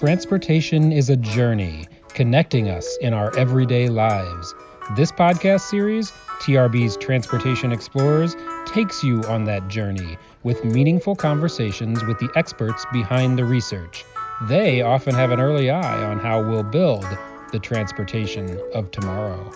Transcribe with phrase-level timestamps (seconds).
[0.00, 4.54] Transportation is a journey connecting us in our everyday lives.
[4.96, 6.10] This podcast series,
[6.40, 8.34] TRB's Transportation Explorers,
[8.64, 14.06] takes you on that journey with meaningful conversations with the experts behind the research.
[14.48, 17.04] They often have an early eye on how we'll build
[17.52, 19.52] the transportation of tomorrow.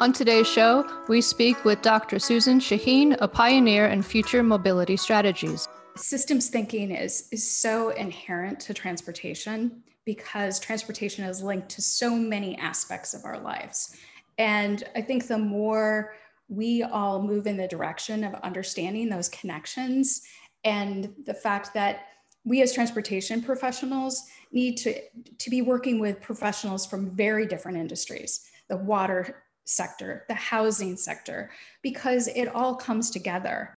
[0.00, 2.18] On today's show, we speak with Dr.
[2.18, 5.68] Susan Shaheen, a pioneer in future mobility strategies.
[5.96, 12.56] Systems thinking is, is so inherent to transportation because transportation is linked to so many
[12.58, 13.96] aspects of our lives.
[14.38, 16.14] And I think the more
[16.48, 20.22] we all move in the direction of understanding those connections
[20.64, 22.06] and the fact that
[22.44, 25.00] we as transportation professionals need to,
[25.38, 31.50] to be working with professionals from very different industries the water sector, the housing sector,
[31.82, 33.74] because it all comes together.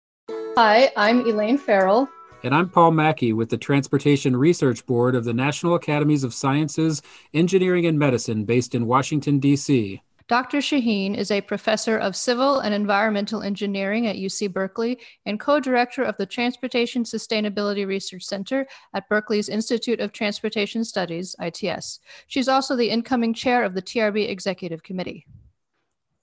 [0.62, 2.06] Hi, I'm Elaine Farrell.
[2.44, 7.00] And I'm Paul Mackey with the Transportation Research Board of the National Academies of Sciences,
[7.32, 10.02] Engineering, and Medicine based in Washington, D.C.
[10.28, 10.58] Dr.
[10.58, 16.02] Shaheen is a professor of civil and environmental engineering at UC Berkeley and co director
[16.02, 22.00] of the Transportation Sustainability Research Center at Berkeley's Institute of Transportation Studies, ITS.
[22.26, 25.24] She's also the incoming chair of the TRB Executive Committee.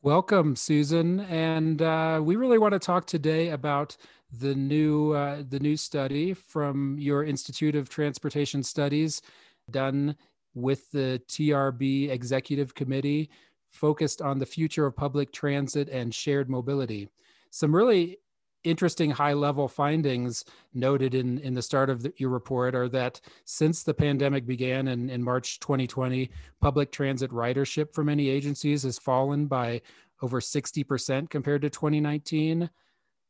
[0.08, 1.20] Welcome, Susan.
[1.20, 3.98] And uh, we really want to talk today about
[4.32, 9.22] the new uh, the new study from your Institute of Transportation Studies
[9.70, 10.16] done
[10.56, 13.30] with the TRB Executive Committee
[13.70, 17.10] focused on the future of public transit and shared mobility.
[17.52, 18.18] Some really
[18.64, 23.22] interesting high level findings noted in, in the start of the, your report are that
[23.46, 26.30] since the pandemic began in, in March 2020,
[26.62, 29.82] public transit ridership for many agencies has fallen by
[30.22, 32.70] over 60% compared to 2019.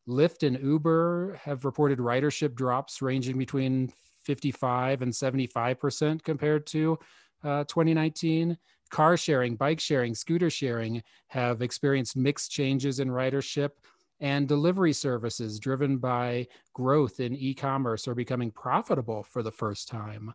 [0.07, 3.91] Lyft and Uber have reported ridership drops ranging between
[4.23, 6.97] 55 and 75% compared to
[7.43, 8.57] uh, 2019
[8.89, 13.71] car sharing, bike sharing, scooter sharing have experienced mixed changes in ridership,
[14.19, 19.87] and delivery services driven by growth in e commerce are becoming profitable for the first
[19.87, 20.33] time.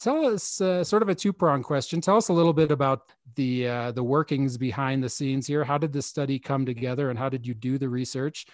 [0.00, 2.00] Tell us uh, sort of a two pronged question.
[2.00, 5.64] Tell us a little bit about the, uh, the workings behind the scenes here.
[5.64, 8.46] How did this study come together and how did you do the research?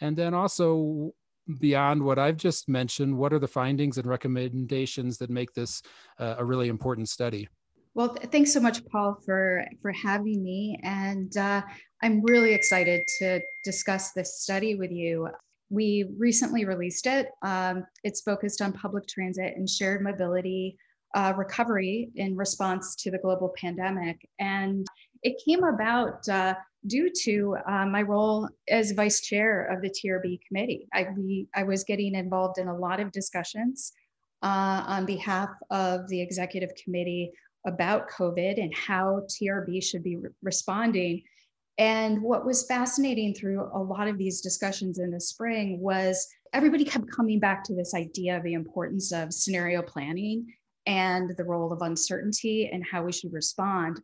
[0.00, 1.12] And then also,
[1.60, 5.82] beyond what I've just mentioned, what are the findings and recommendations that make this
[6.18, 7.48] uh, a really important study?
[7.94, 11.62] Well, th- thanks so much, Paul, for for having me, and uh,
[12.02, 15.28] I'm really excited to discuss this study with you.
[15.70, 17.28] We recently released it.
[17.42, 20.78] Um, it's focused on public transit and shared mobility
[21.14, 24.86] uh, recovery in response to the global pandemic, and
[25.22, 26.54] it came about uh,
[26.86, 30.86] due to uh, my role as vice chair of the TRB committee.
[30.92, 33.92] I, we, I was getting involved in a lot of discussions
[34.42, 37.32] uh, on behalf of the executive committee
[37.66, 41.22] about COVID and how TRB should be re- responding.
[41.78, 46.84] And what was fascinating through a lot of these discussions in the spring was everybody
[46.84, 50.52] kept coming back to this idea of the importance of scenario planning
[50.86, 54.00] and the role of uncertainty and how we should respond.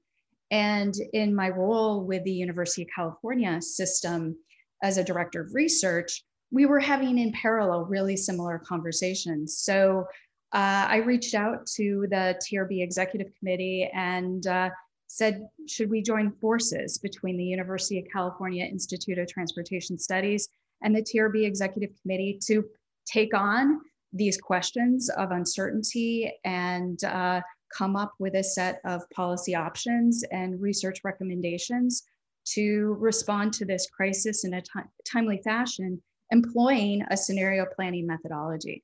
[0.51, 4.37] And in my role with the University of California system
[4.83, 9.59] as a director of research, we were having in parallel really similar conversations.
[9.59, 10.07] So
[10.53, 14.71] uh, I reached out to the TRB executive committee and uh,
[15.15, 20.49] said, should we join forces between the University of California Institute of Transportation Studies
[20.83, 22.65] and the TRB executive committee to
[23.07, 23.81] take on
[24.13, 27.41] these questions of uncertainty and uh,
[27.73, 32.03] come up with a set of policy options and research recommendations
[32.47, 34.63] to respond to this crisis in a
[35.05, 36.03] timely fashion,
[36.33, 38.83] employing a scenario planning methodology.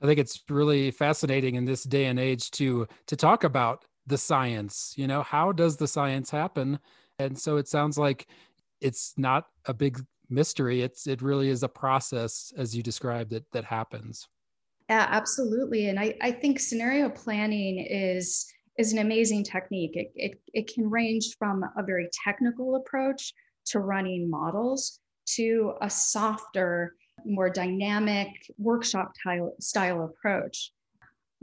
[0.00, 4.18] I think it's really fascinating in this day and age to to talk about the
[4.18, 4.94] science.
[4.96, 6.78] You know, how does the science happen?
[7.18, 8.26] And so it sounds like
[8.80, 10.82] it's not a big mystery.
[10.82, 14.28] It's it really is a process, as you described, that that happens.
[14.88, 15.88] Yeah, absolutely.
[15.88, 18.46] And I, I think scenario planning is
[18.78, 19.92] is an amazing technique.
[19.94, 23.32] It, it, it can range from a very technical approach
[23.68, 25.00] to running models
[25.36, 26.94] to a softer
[27.24, 28.28] more dynamic
[28.58, 30.72] workshop style, style approach.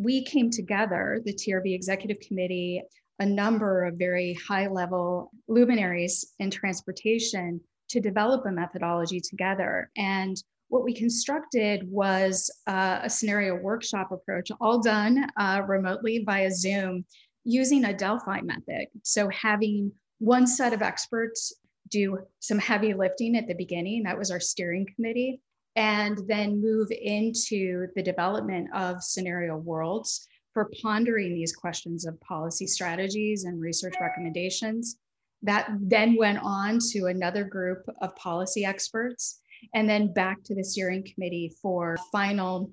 [0.03, 2.83] We came together, the TRB Executive Committee,
[3.19, 9.89] a number of very high level luminaries in transportation to develop a methodology together.
[9.95, 10.35] And
[10.67, 17.05] what we constructed was uh, a scenario workshop approach, all done uh, remotely via Zoom
[17.45, 18.87] using a Delphi method.
[19.03, 21.53] So, having one set of experts
[21.89, 25.39] do some heavy lifting at the beginning, that was our steering committee
[25.75, 32.67] and then move into the development of scenario worlds for pondering these questions of policy
[32.67, 34.97] strategies and research recommendations.
[35.41, 39.39] That then went on to another group of policy experts,
[39.73, 42.71] and then back to the steering committee for final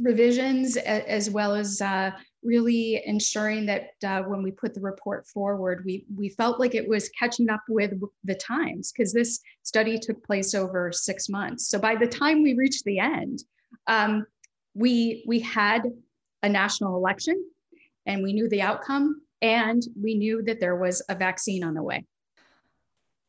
[0.00, 2.10] revisions as well as uh,
[2.42, 6.88] really ensuring that uh, when we put the report forward, we, we felt like it
[6.88, 7.92] was catching up with
[8.24, 11.68] the times because this study took place over six months.
[11.68, 13.42] So by the time we reached the end,
[13.86, 14.26] um,
[14.74, 15.82] we, we had
[16.42, 17.44] a national election
[18.06, 21.82] and we knew the outcome and we knew that there was a vaccine on the
[21.82, 22.04] way.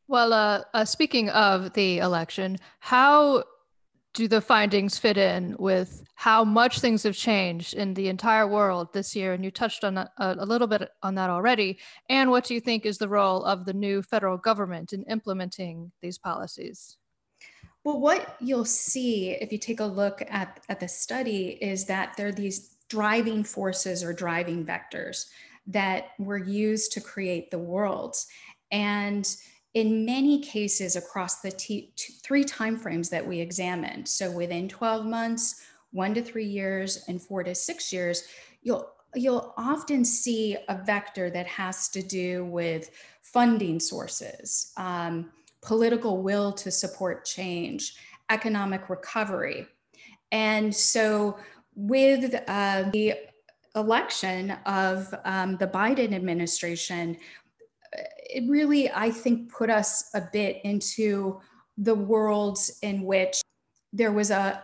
[0.08, 3.44] Well, uh, uh, speaking of the election, how
[4.14, 8.92] do the findings fit in with how much things have changed in the entire world
[8.94, 9.34] this year?
[9.34, 11.80] And you touched on a, uh, a little bit on that already.
[12.10, 15.92] And what do you think is the role of the new federal government in implementing
[16.02, 16.98] these policies?
[17.84, 22.16] Well, what you'll see if you take a look at, at the study is that
[22.18, 25.26] there are these driving forces or driving vectors
[25.68, 28.18] that were used to create the world.
[28.72, 29.28] And
[29.74, 35.06] in many cases across the t- t- three timeframes that we examined, so within 12
[35.06, 35.62] months,
[35.92, 38.24] one to three years, and four to six years,
[38.62, 45.32] you'll you'll often see a vector that has to do with funding sources, um,
[45.62, 47.96] political will to support change,
[48.30, 49.68] economic recovery.
[50.32, 51.38] And so,
[51.76, 53.16] with uh, the
[53.76, 57.18] election of um, the Biden administration,
[58.30, 61.42] it really, I think, put us a bit into
[61.78, 63.42] the worlds in which
[63.92, 64.62] there was a,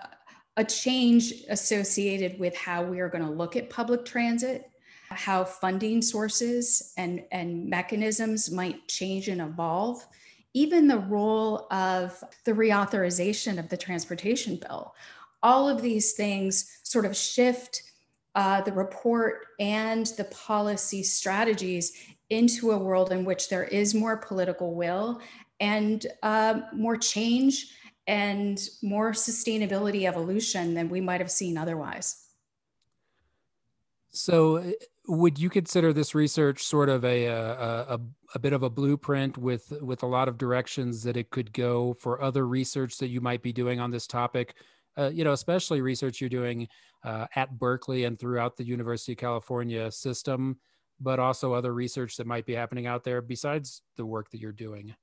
[0.57, 4.69] a change associated with how we are going to look at public transit,
[5.09, 10.05] how funding sources and, and mechanisms might change and evolve,
[10.53, 14.93] even the role of the reauthorization of the transportation bill.
[15.41, 17.83] All of these things sort of shift
[18.35, 21.93] uh, the report and the policy strategies
[22.29, 25.21] into a world in which there is more political will
[25.59, 27.67] and uh, more change
[28.07, 32.25] and more sustainability evolution than we might have seen otherwise.
[34.11, 34.71] So, uh,
[35.07, 37.45] would you consider this research sort of a, a,
[37.95, 37.99] a,
[38.33, 41.93] a, bit of a blueprint with with a lot of directions that it could go
[41.93, 44.55] for other research that you might be doing on this topic?
[44.97, 46.67] Uh, you know, especially research you're doing
[47.03, 50.57] uh, at Berkeley and throughout the University of California system
[50.99, 54.51] but also other research that might be happening out there besides the work that you're
[54.51, 54.95] doing?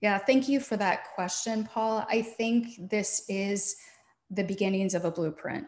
[0.00, 2.06] Yeah, thank you for that question, Paul.
[2.08, 3.76] I think this is
[4.30, 5.66] the beginnings of a blueprint.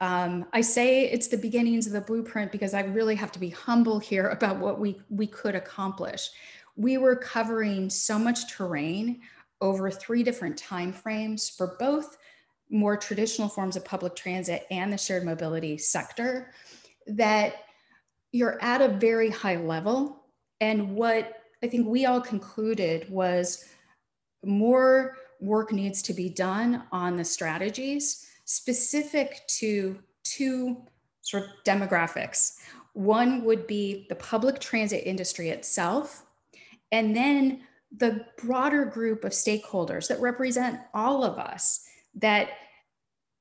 [0.00, 3.50] Um, I say it's the beginnings of the blueprint because I really have to be
[3.50, 6.30] humble here about what we, we could accomplish.
[6.76, 9.20] We were covering so much terrain
[9.60, 12.16] over three different time frames for both
[12.68, 16.52] more traditional forms of public transit and the shared mobility sector
[17.06, 17.56] that
[18.32, 20.24] you're at a very high level.
[20.60, 23.64] And what I think we all concluded was
[24.44, 30.82] more work needs to be done on the strategies specific to two
[31.20, 32.58] sort of demographics.
[32.94, 36.26] One would be the public transit industry itself,
[36.90, 37.60] and then
[37.96, 42.50] the broader group of stakeholders that represent all of us that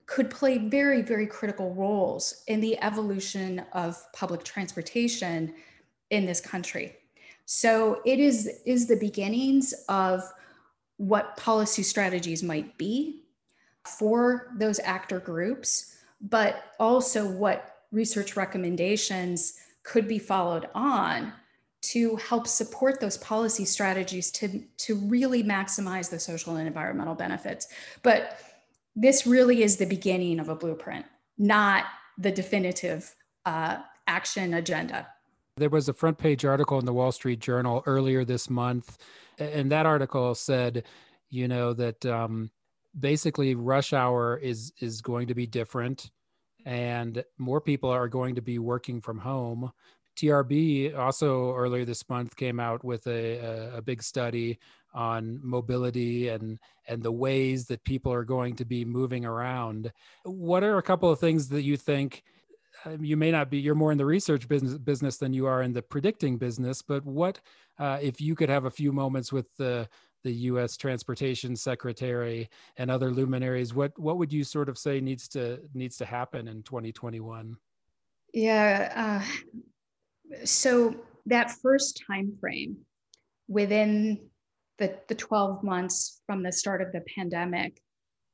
[0.06, 5.54] could play very, very critical roles in the evolution of public transportation
[6.10, 6.96] in this country.
[7.46, 10.24] So it is, is the beginnings of
[10.98, 13.24] what policy strategies might be
[13.86, 21.34] for those actor groups, but also what research recommendations could be followed on
[21.82, 27.68] to help support those policy strategies to, to really maximize the social and environmental benefits.
[28.04, 28.40] But
[28.96, 31.06] this really is the beginning of a blueprint,
[31.38, 31.86] not
[32.18, 35.08] the definitive uh, action agenda.
[35.58, 38.98] There was a front page article in the Wall Street Journal earlier this month,
[39.38, 40.86] and that article said,
[41.30, 42.50] you know, that um,
[43.00, 46.10] basically rush hour is is going to be different,
[46.66, 49.72] and more people are going to be working from home.
[50.18, 54.60] TRB also earlier this month came out with a, a, a big study
[54.94, 59.92] on mobility and and the ways that people are going to be moving around.
[60.24, 62.24] What are a couple of things that you think
[62.86, 65.62] um, you may not be you're more in the research business business than you are
[65.62, 67.40] in the predicting business, but what
[67.80, 69.88] uh, if you could have a few moments with the
[70.24, 70.78] the U.S.
[70.78, 75.98] Transportation Secretary and other luminaries, what what would you sort of say needs to needs
[75.98, 77.56] to happen in 2021?
[78.34, 79.22] Yeah,
[80.34, 80.96] uh, so
[81.26, 82.78] that first time frame
[83.48, 84.20] within
[84.78, 87.82] the, the 12 months from the start of the pandemic,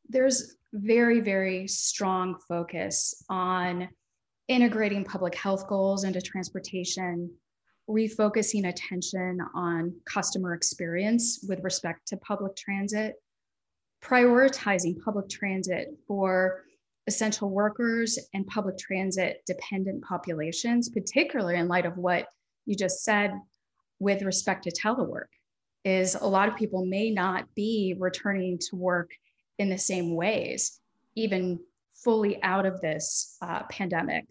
[0.10, 3.90] there's very, very strong focus on
[4.48, 7.30] integrating public health goals into transportation,
[7.90, 13.16] refocusing attention on customer experience with respect to public transit,
[14.04, 16.64] prioritizing public transit for
[17.08, 22.28] essential workers and public transit dependent populations, particularly in light of what
[22.66, 23.34] you just said
[24.00, 25.28] with respect to telework,
[25.88, 29.12] is a lot of people may not be returning to work
[29.58, 30.82] in the same ways,
[31.16, 31.60] even
[31.96, 34.26] fully out of this uh, pandemic.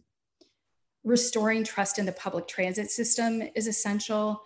[1.03, 4.43] Restoring trust in the public transit system is essential.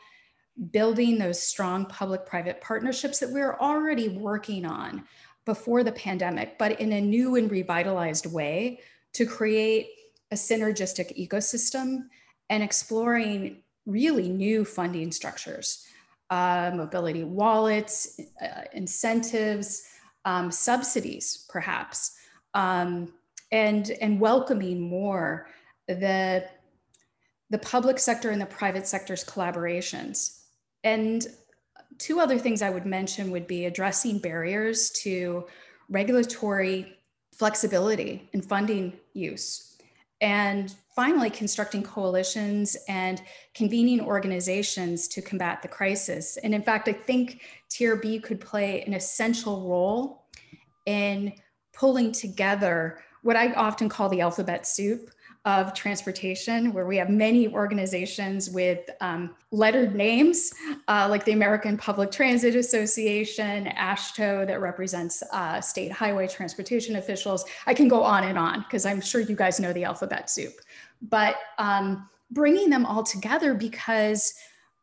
[0.71, 5.05] Building those strong public private partnerships that we're already working on
[5.45, 8.81] before the pandemic, but in a new and revitalized way
[9.15, 9.89] to create
[10.31, 12.05] a synergistic ecosystem
[12.51, 15.87] and exploring really new funding structures,
[16.31, 19.85] uh, mobility wallets, uh, incentives,
[20.25, 22.17] um, subsidies, perhaps,
[22.55, 23.13] um,
[23.53, 25.49] and, and welcoming more
[25.89, 26.45] the,
[27.51, 30.43] the public sector and the private sector's collaborations.
[30.85, 31.27] And
[31.99, 35.47] two other things I would mention would be addressing barriers to
[35.89, 36.97] regulatory
[37.35, 39.70] flexibility and funding use.
[40.21, 43.23] And finally, constructing coalitions and
[43.55, 46.37] convening organizations to combat the crisis.
[46.39, 50.27] And in fact, I think TRB could play an essential role
[50.85, 51.33] in
[51.73, 55.11] pulling together what I often call the alphabet soup
[55.45, 60.53] of transportation, where we have many organizations with um, lettered names,
[60.87, 67.45] uh, like the American Public Transit Association, AASHTO, that represents uh, state highway transportation officials.
[67.67, 70.53] I can go on and on because I'm sure you guys know the alphabet soup.
[71.01, 74.35] But um, bringing them all together because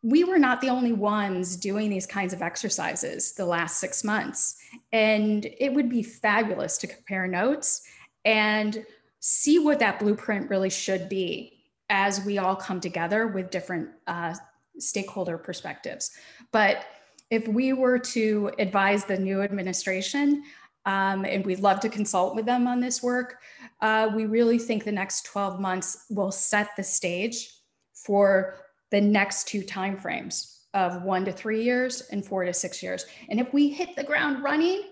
[0.01, 4.55] we were not the only ones doing these kinds of exercises the last six months.
[4.91, 7.83] And it would be fabulous to compare notes
[8.25, 8.85] and
[9.19, 11.53] see what that blueprint really should be
[11.89, 14.35] as we all come together with different uh,
[14.77, 16.11] stakeholder perspectives.
[16.51, 16.85] But
[17.29, 20.43] if we were to advise the new administration,
[20.85, 23.41] um, and we'd love to consult with them on this work,
[23.81, 27.49] uh, we really think the next 12 months will set the stage
[27.93, 28.55] for
[28.91, 33.05] the next two timeframes of one to three years and four to six years.
[33.29, 34.83] And if we hit the ground running,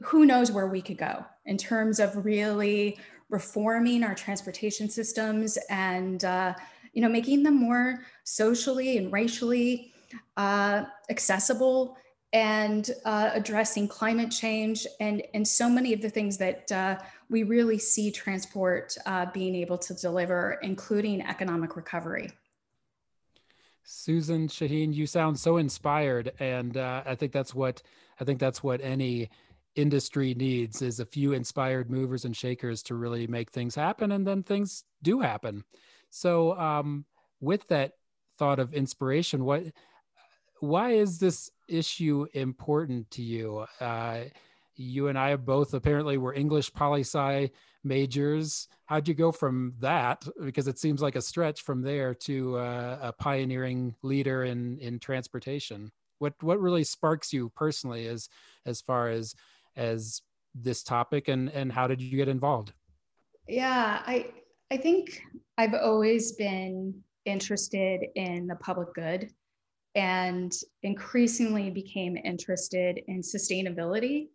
[0.00, 2.98] who knows where we could go in terms of really
[3.32, 6.54] reforming our transportation systems and uh,
[6.92, 9.92] you know making them more socially and racially
[10.36, 11.96] uh, accessible
[12.34, 16.98] and uh, addressing climate change and and so many of the things that uh,
[17.30, 22.30] we really see transport uh, being able to deliver including economic recovery.
[23.82, 27.82] Susan shaheen you sound so inspired and uh, i think that's what
[28.20, 29.28] i think that's what any
[29.74, 34.26] industry needs is a few inspired movers and shakers to really make things happen and
[34.26, 35.64] then things do happen.
[36.10, 37.04] So um,
[37.40, 37.92] with that
[38.38, 39.64] thought of inspiration what
[40.60, 43.66] why is this issue important to you?
[43.80, 44.24] Uh,
[44.74, 47.50] you and i both apparently were english poli sci
[47.84, 48.68] majors.
[48.86, 50.26] How'd you go from that?
[50.42, 54.98] Because it seems like a stretch from there to uh, a pioneering leader in in
[54.98, 55.90] transportation.
[56.18, 58.28] What what really sparks you personally as
[58.66, 59.34] as far as
[59.76, 60.22] as
[60.54, 62.72] this topic and and how did you get involved?
[63.48, 64.26] Yeah i
[64.70, 65.22] i think
[65.58, 69.30] i've always been interested in the public good
[69.94, 70.52] and
[70.82, 74.28] increasingly became interested in sustainability.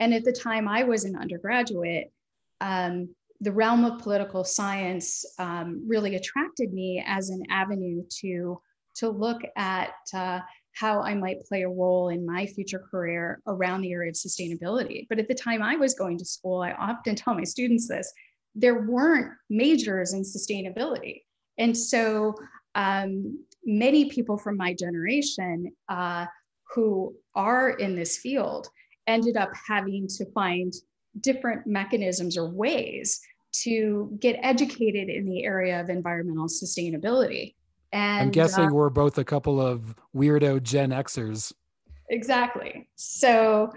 [0.00, 2.12] And at the time i was an undergraduate
[2.60, 3.08] um,
[3.40, 8.60] the realm of political science um, really attracted me as an avenue to
[8.96, 10.40] to look at uh,
[10.74, 15.06] how I might play a role in my future career around the area of sustainability.
[15.08, 18.12] But at the time I was going to school, I often tell my students this
[18.54, 21.22] there weren't majors in sustainability.
[21.58, 22.34] And so
[22.74, 26.26] um, many people from my generation uh,
[26.74, 28.68] who are in this field
[29.06, 30.72] ended up having to find
[31.20, 33.20] different mechanisms or ways
[33.52, 37.54] to get educated in the area of environmental sustainability.
[37.92, 41.52] And I'm guessing uh, we're both a couple of weirdo Gen Xers.
[42.10, 42.88] Exactly.
[42.96, 43.70] So,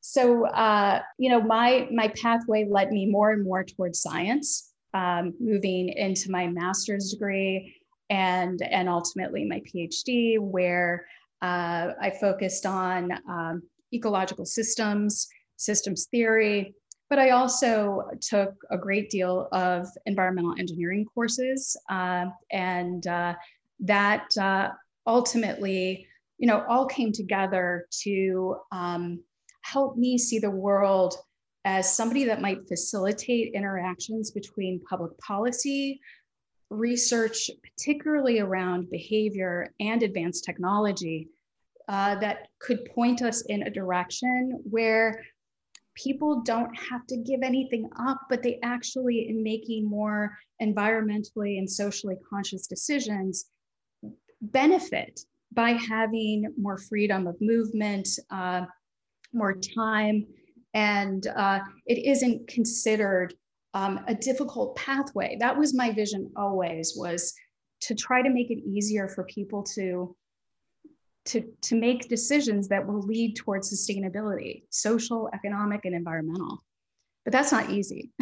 [0.00, 5.34] so uh, you know, my my pathway led me more and more towards science, um,
[5.40, 7.74] moving into my master's degree
[8.10, 11.06] and and ultimately my PhD, where
[11.42, 16.74] uh, I focused on um, ecological systems, systems theory,
[17.10, 23.34] but I also took a great deal of environmental engineering courses uh, and uh,
[23.80, 24.70] that uh,
[25.06, 26.06] ultimately,
[26.38, 29.20] you know, all came together to um,
[29.62, 31.16] help me see the world
[31.64, 36.00] as somebody that might facilitate interactions between public policy,
[36.70, 41.28] research, particularly around behavior and advanced technology,
[41.88, 45.22] uh, that could point us in a direction where
[45.94, 51.70] people don't have to give anything up, but they actually, in making more environmentally and
[51.70, 53.46] socially conscious decisions,
[54.40, 55.20] benefit
[55.52, 58.62] by having more freedom of movement, uh,
[59.32, 60.26] more time,
[60.74, 63.34] and uh, it isn't considered
[63.74, 65.36] um, a difficult pathway.
[65.40, 67.34] That was my vision always was
[67.82, 70.16] to try to make it easier for people to
[71.26, 76.62] to, to make decisions that will lead towards sustainability, social, economic, and environmental.
[77.24, 78.10] But that's not easy.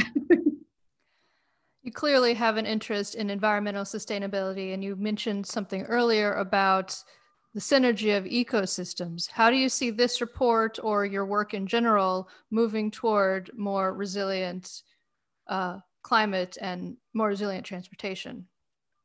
[1.82, 6.96] you clearly have an interest in environmental sustainability, and you mentioned something earlier about
[7.54, 9.30] the synergy of ecosystems.
[9.30, 14.82] How do you see this report or your work in general moving toward more resilient
[15.48, 18.46] uh, climate and more resilient transportation?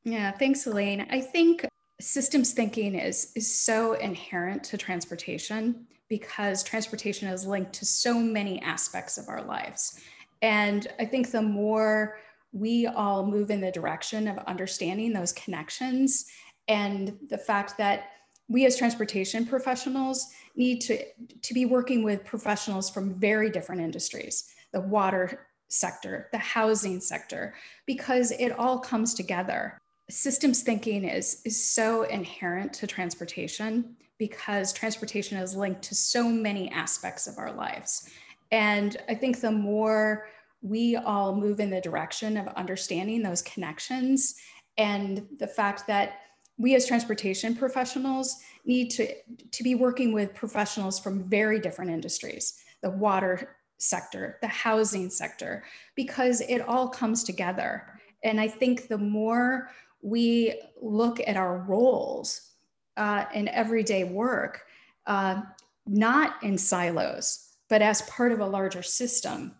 [0.03, 1.05] Yeah, thanks, Elaine.
[1.09, 1.65] I think
[1.99, 8.61] systems thinking is, is so inherent to transportation because transportation is linked to so many
[8.61, 9.99] aspects of our lives.
[10.41, 12.19] And I think the more
[12.53, 16.25] we all move in the direction of understanding those connections
[16.67, 18.11] and the fact that
[18.47, 21.03] we as transportation professionals need to,
[21.41, 27.55] to be working with professionals from very different industries the water sector, the housing sector,
[27.85, 29.77] because it all comes together.
[30.09, 36.71] Systems thinking is, is so inherent to transportation because transportation is linked to so many
[36.71, 38.09] aspects of our lives.
[38.51, 40.27] And I think the more
[40.61, 44.35] we all move in the direction of understanding those connections
[44.77, 46.19] and the fact that
[46.57, 49.13] we as transportation professionals need to,
[49.51, 55.63] to be working with professionals from very different industries the water sector, the housing sector,
[55.95, 57.99] because it all comes together.
[58.23, 59.69] And I think the more
[60.07, 62.53] we look at our roles
[62.95, 64.61] uh, in everyday work,
[65.05, 65.41] uh,
[65.85, 69.53] not in silos, but as part of a larger system,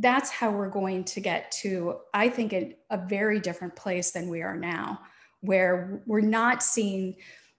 [0.00, 4.28] that's how we're going to get to, I think, a, a very different place than
[4.28, 5.00] we are now
[5.40, 7.16] where we're not seeing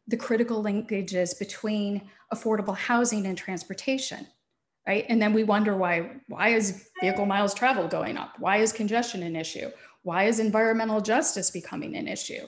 [0.08, 4.28] the critical linkages between affordable housing and transportation
[4.88, 5.06] right?
[5.10, 8.34] And then we wonder why why is vehicle miles traveled going up?
[8.38, 9.72] Why is congestion an issue
[10.06, 12.46] why is environmental justice becoming an issue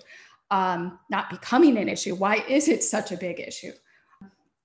[0.49, 3.71] um, not becoming an issue why is it such a big issue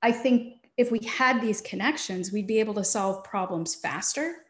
[0.03, 4.45] i think if we had these connections we'd be able to solve problems faster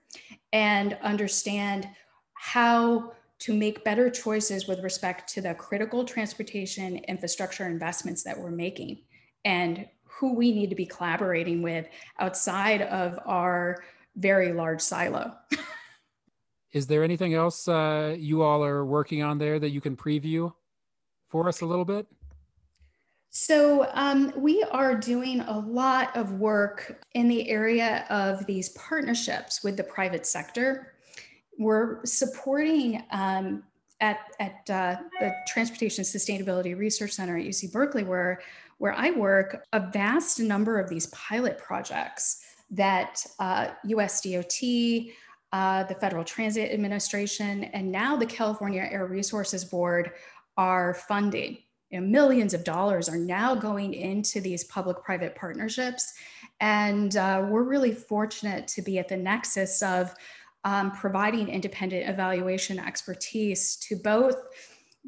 [0.52, 1.88] and understand
[2.34, 8.52] how to make better choices with respect to the critical transportation infrastructure investments that we're
[8.52, 8.98] making
[9.44, 11.86] and who we need to be collaborating with
[12.20, 13.82] outside of our
[14.16, 15.34] very large silo.
[16.72, 20.52] Is there anything else uh, you all are working on there that you can preview
[21.28, 22.06] for us a little bit?
[23.34, 29.64] So, um, we are doing a lot of work in the area of these partnerships
[29.64, 30.92] with the private sector
[31.58, 33.62] we're supporting um,
[34.00, 38.40] at, at uh, the Transportation Sustainability Research Center at UC Berkeley, where,
[38.78, 45.12] where I work, a vast number of these pilot projects that uh, USDOT,
[45.52, 50.12] uh, the Federal Transit Administration, and now the California Air Resources Board
[50.56, 51.58] are funding.
[51.90, 56.14] You know, millions of dollars are now going into these public private partnerships.
[56.60, 60.14] And uh, we're really fortunate to be at the nexus of
[60.64, 64.36] um, providing independent evaluation expertise to both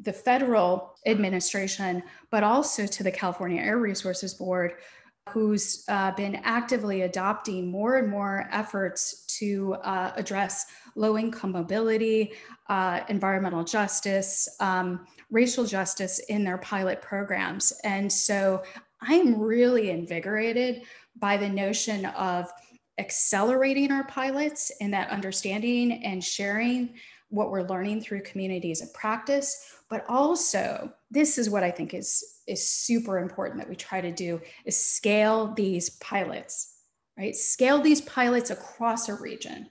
[0.01, 4.73] the federal administration, but also to the California Air Resources Board,
[5.29, 12.33] who's uh, been actively adopting more and more efforts to uh, address low income mobility,
[12.69, 17.73] uh, environmental justice, um, racial justice in their pilot programs.
[17.83, 18.63] And so
[19.01, 20.83] I'm really invigorated
[21.17, 22.51] by the notion of
[22.97, 26.95] accelerating our pilots and that understanding and sharing
[27.29, 32.41] what we're learning through communities of practice but also this is what i think is
[32.47, 36.75] is super important that we try to do is scale these pilots
[37.17, 37.35] right?
[37.35, 39.69] Scale these pilots across a region.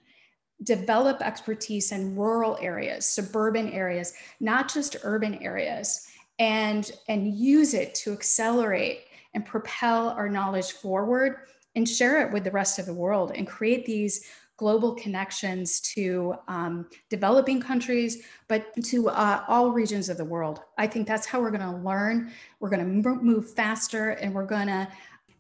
[0.63, 6.07] Develop expertise in rural areas suburban areas not just urban areas
[6.39, 9.01] and and use it to accelerate
[9.35, 11.39] and propel our knowledge forward
[11.75, 14.25] and share it with the rest of the world and create these
[14.65, 20.63] global connections to um, developing countries, but to uh, all regions of the world.
[20.79, 22.33] I think that's how we're going to learn.
[22.61, 24.89] We're going to move faster and we're going to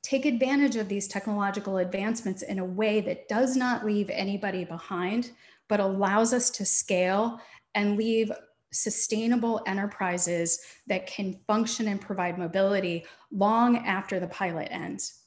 [0.02, 5.30] take advantage of these technological advancements in a way that does not leave anybody behind,
[5.70, 7.40] but allows us to scale
[7.74, 8.30] and leave
[8.74, 15.23] sustainable enterprises that can function and provide mobility long after the pilot ends.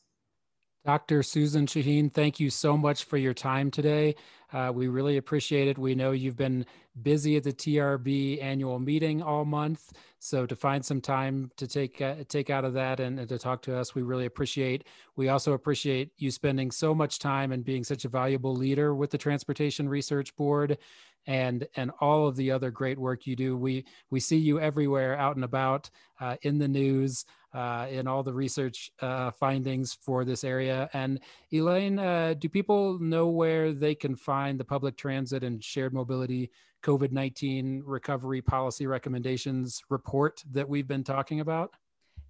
[0.87, 1.21] Dr.
[1.21, 4.15] Susan Shaheen, thank you so much for your time today.
[4.53, 5.77] Uh, we really appreciate it.
[5.77, 6.65] We know you've been
[7.01, 12.01] busy at the TRB annual meeting all month, so to find some time to take
[12.01, 14.85] uh, take out of that and, and, to talk to us, we really appreciate.
[15.17, 19.11] We also appreciate you spending so much time and being such a valuable leader with
[19.11, 20.77] the Transportation Research Board,
[21.25, 23.57] and and all of the other great work you do.
[23.57, 25.89] We we see you everywhere, out and about,
[26.21, 30.89] uh, in the news uh, in all the research uh, findings for this area.
[30.93, 31.19] And
[31.51, 36.51] Elaine, uh, do people know where they can find the public transit and shared mobility
[36.83, 41.73] COVID 19 recovery policy recommendations report that we've been talking about?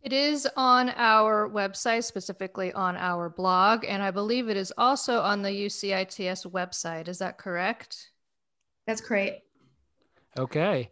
[0.04, 5.20] It is on our website, specifically on our blog, and I believe it is also
[5.20, 7.08] on the UCITS website.
[7.08, 8.12] Is that correct?
[8.86, 9.42] That's great.
[10.38, 10.92] Okay.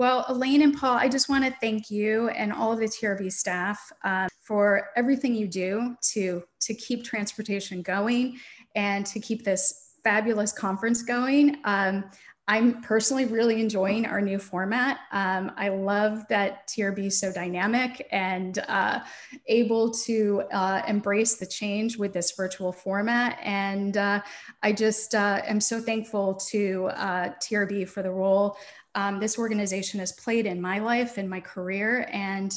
[0.00, 3.30] Well, Elaine and Paul, I just want to thank you and all of the TRB
[3.30, 8.38] staff um, for everything you do to, to keep transportation going
[8.74, 11.58] and to keep this fabulous conference going.
[11.64, 12.04] Um,
[12.48, 14.98] I'm personally really enjoying our new format.
[15.12, 19.00] Um, I love that TRB is so dynamic and uh,
[19.46, 23.38] able to uh, embrace the change with this virtual format.
[23.40, 24.22] And uh,
[24.64, 28.56] I just uh, am so thankful to uh, TRB for the role
[28.94, 32.08] um, this organization has played in my life and my career.
[32.12, 32.52] And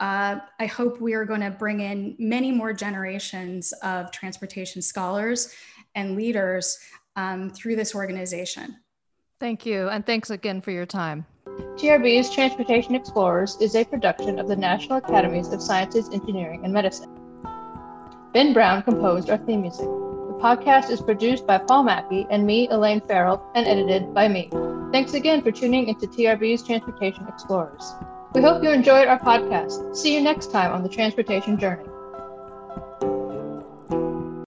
[0.00, 5.54] uh, I hope we are going to bring in many more generations of transportation scholars
[5.94, 6.78] and leaders
[7.16, 8.76] um, through this organization.
[9.40, 9.88] Thank you.
[9.88, 11.26] And thanks again for your time.
[11.76, 17.10] TRB's Transportation Explorers is a production of the National Academies of Sciences, Engineering, and Medicine.
[18.32, 19.88] Ben Brown composed our theme music.
[20.40, 24.50] Podcast is produced by Paul Mackey and me, Elaine Farrell, and edited by me.
[24.92, 27.94] Thanks again for tuning into TRB's Transportation Explorers.
[28.34, 29.96] We hope you enjoyed our podcast.
[29.96, 31.88] See you next time on the Transportation Journey.